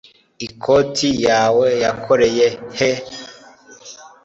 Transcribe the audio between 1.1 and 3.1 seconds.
yawe yakoreye he